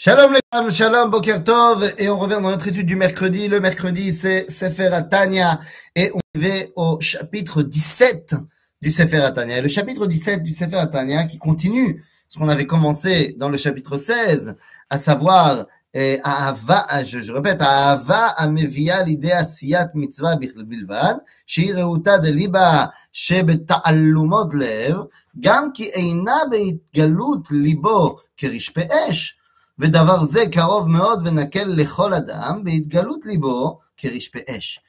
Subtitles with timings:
[0.00, 3.48] Shalom les femmes, shalom Bokertov, et on revient dans notre étude du mercredi.
[3.48, 5.58] Le mercredi, c'est Sefer Atania,
[5.96, 8.36] et on va au chapitre 17
[8.80, 9.58] du Sefer Atania.
[9.58, 13.56] Et le chapitre 17 du Sefer Atania qui continue ce qu'on avait commencé dans le
[13.56, 14.54] chapitre 16,
[14.88, 22.30] à savoir, eh, Ahava, je, je répète, Ahava amevia l'idea siyat mitzvah bilvad, shireuta de
[22.30, 29.37] liba shebeta'allumot lev, gam ki eina beitgalut libo kerishpe esh,
[29.79, 34.79] ודבר זה קרוב מאוד ונקל לכל אדם, בהתגלות ליבו כרשפי אש.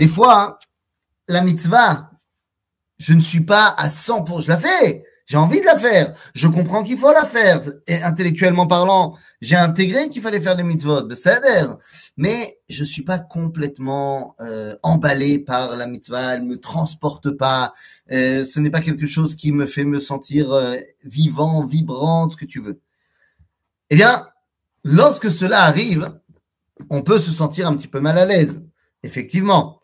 [0.00, 0.58] Des fois,
[1.28, 2.10] la mitzvah,
[2.98, 6.14] je ne suis pas à 100 pour, je la fais, j'ai envie de la faire,
[6.34, 10.64] je comprends qu'il faut la faire, et intellectuellement parlant, j'ai intégré qu'il fallait faire les
[10.64, 11.78] mitzvot, c'est-à-dire,
[12.16, 17.72] mais je suis pas complètement euh, emballé par la mitzvah, elle me transporte pas,
[18.12, 22.36] euh, ce n'est pas quelque chose qui me fait me sentir euh, vivant, vibrant, ce
[22.36, 22.80] que tu veux.
[23.90, 24.28] Eh bien,
[24.84, 26.20] lorsque cela arrive,
[26.90, 28.64] on peut se sentir un petit peu mal à l'aise,
[29.02, 29.80] effectivement.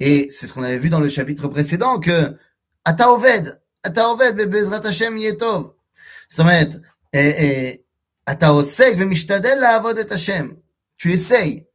[0.00, 2.36] Et c'est ce qu'on avait vu dans le chapitre précédent que
[2.84, 5.74] Ata Oved, Ata Oved, Bezrat Hashem Yetov.
[6.28, 6.68] זאת אומרת,
[7.14, 7.72] אה, אה,
[8.32, 10.48] אתה עוסק ומשתדל לעבוד את השם.
[10.98, 11.66] Tu essayes.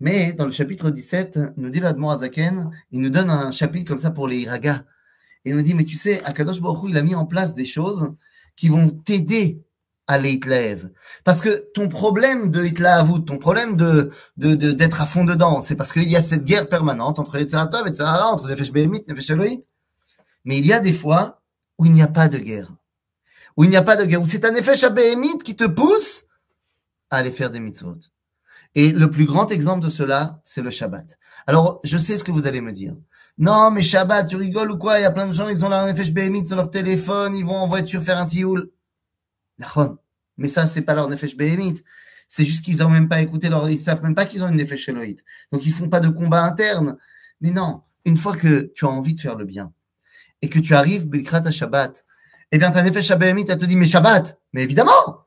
[0.00, 3.98] Mais dans le chapitre 17, nous dit l'Admor Azaken, il nous donne un chapitre comme
[3.98, 4.84] ça pour les iraga.
[5.44, 7.54] Et il nous dit, mais tu sais, Akadosh Baruch Hu, il a mis en place
[7.54, 8.12] des choses
[8.56, 9.62] qui vont t'aider
[10.07, 10.89] à l'Hitlev.
[11.23, 15.61] Parce que ton problème de Hitlavut, ton problème de, de, de, d'être à fond dedans,
[15.61, 19.03] c'est parce qu'il y a cette guerre permanente entre Yetzaratov et Tzahara, entre Nefesh Behemit,
[19.07, 19.61] Nefesh Elohit.
[20.43, 21.41] Mais il y a des fois
[21.77, 22.71] où il n'y a pas de guerre.
[23.57, 24.21] Où il n'y a pas de guerre.
[24.21, 26.25] Où c'est un Nefesh Behemit qui te pousse
[27.09, 27.97] à aller faire des mitzvot.
[28.75, 31.17] Et le plus grand exemple de cela, c'est le Shabbat.
[31.47, 32.93] Alors, je sais ce que vous allez me dire.
[33.37, 34.99] Non, mais Shabbat, tu rigoles ou quoi?
[34.99, 37.45] Il y a plein de gens, ils ont leur Nefesh Behemit sur leur téléphone, ils
[37.45, 38.69] vont en voiture faire un tioul.
[40.37, 41.81] Mais ça, c'est pas leur Nefesh Behemit.
[42.27, 44.57] C'est juste qu'ils ont même pas écouté leur, ils savent même pas qu'ils ont une
[44.57, 45.17] Nefesh Elohit.
[45.51, 46.97] Donc ils font pas de combat interne.
[47.41, 49.71] Mais non, une fois que tu as envie de faire le bien
[50.41, 52.05] et que tu arrives Bilkrat à Shabbat,
[52.51, 55.24] eh bien ta Nefesh Behemit, elle te dit mais Shabbat, mais évidemment,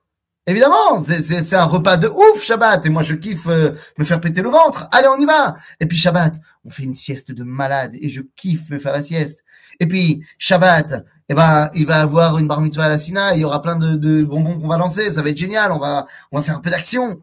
[0.51, 4.43] évidemment, c'est- un repas de ouf Shabbat et moi je kiffe euh, me faire péter
[4.43, 4.89] le ventre.
[4.93, 5.55] Allez, on y va.
[5.81, 9.03] Et puis Shabbat, on fait une sieste de malade et je kiffe me faire la
[9.03, 9.45] sieste.
[9.81, 13.41] Et puis Shabbat, eh ben, il va avoir une bar mitzvah à la Sina, il
[13.41, 16.07] y aura plein de, de bonbons qu'on va lancer, ça va être génial, on va,
[16.33, 17.21] on va faire un peu d'action.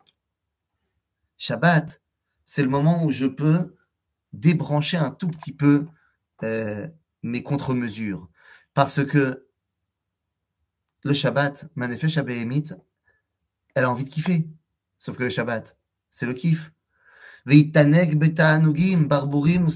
[1.37, 1.99] Shabbat,
[2.45, 3.75] c'est le moment où je peux
[4.33, 5.85] débrancher un tout petit peu
[6.43, 6.87] euh,
[7.23, 8.27] mes contre-mesures.
[8.73, 9.45] Parce que
[11.03, 12.65] le Shabbat, ma nefesh Behemit,
[13.75, 14.47] elle a envie de kiffer.
[14.97, 15.77] Sauf que le Shabbat,
[16.09, 16.71] c'est le kiff.
[19.07, 19.69] Barburim.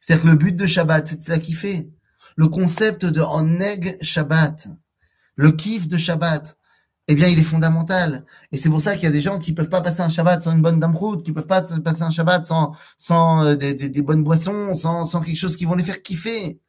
[0.00, 1.90] C'est-à-dire que le but de Shabbat, c'est de la kiffer
[2.36, 4.68] le concept de Oneg Shabbat,
[5.36, 6.56] le kiff de Shabbat,
[7.08, 8.24] eh bien, il est fondamental.
[8.52, 10.42] Et c'est pour ça qu'il y a des gens qui peuvent pas passer un Shabbat
[10.42, 14.76] sans une bonne damroute, qui peuvent pas passer un Shabbat sans, euh, des, bonnes boissons,
[14.76, 16.60] sans, sans quelque chose qui vont les faire kiffer.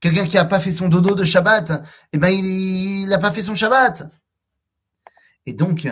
[0.00, 3.32] Quelqu'un qui a pas fait son dodo de Shabbat, eh ben, il, il a pas
[3.32, 4.10] fait son Shabbat.
[5.46, 5.88] Et donc,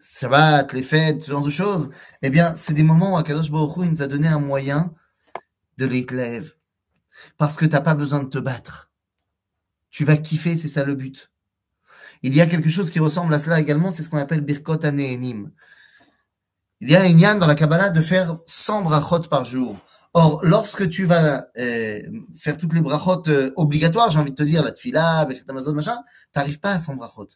[0.00, 1.90] Shabbat, les fêtes, ce genre de choses,
[2.22, 4.94] eh bien, c'est des moments où Akadosh Baruch nous a donné un moyen
[5.78, 6.54] de les lève.
[7.36, 8.90] Parce que t'as pas besoin de te battre.
[9.90, 11.30] Tu vas kiffer, c'est ça le but.
[12.22, 14.84] Il y a quelque chose qui ressemble à cela également, c'est ce qu'on appelle Birkot
[14.84, 15.50] Anehenim.
[16.80, 19.78] Il y a un yan dans la Kabbalah de faire 100 brachot par jour.
[20.12, 22.00] Or, lorsque tu vas euh,
[22.34, 25.74] faire toutes les brachot euh, obligatoires, j'ai envie de te dire, la tfila, Birkat Amazon,
[25.74, 25.98] machin,
[26.32, 27.28] t'arrives pas à 100 brachot.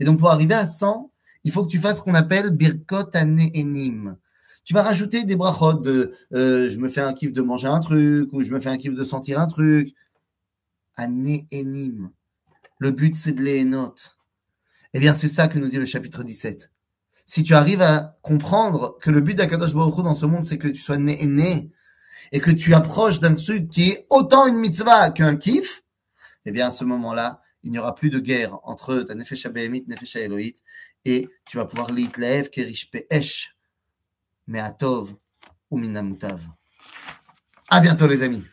[0.00, 1.10] Et donc, pour arriver à 100,
[1.44, 4.16] il faut que tu fasses ce qu'on appelle Birkot Anehenim.
[4.64, 7.80] Tu vas rajouter des brachot de euh, je me fais un kiff de manger un
[7.80, 9.94] truc, ou je me fais un kiff de sentir un truc.
[10.96, 12.10] Anéhénim.
[12.78, 14.18] Le but, c'est de les notes.
[14.92, 16.70] Eh bien, c'est ça que nous dit le chapitre 17.
[17.26, 20.68] Si tu arrives à comprendre que le but d'Akadosh Baruch dans ce monde, c'est que
[20.68, 21.70] tu sois né, né
[22.32, 25.82] et que tu approches d'un truc qui est autant une mitzvah qu'un kiff,
[26.46, 29.84] eh bien, à ce moment-là, il n'y aura plus de guerre entre ta Nefesh Behemit,
[29.88, 30.56] Nefesh Elohit,
[31.04, 33.56] et tu vas pouvoir l'itlev, kerish pe'esh,
[34.46, 35.14] mais atov
[35.70, 36.40] ou minamutav.
[37.68, 38.44] À bientôt, les amis.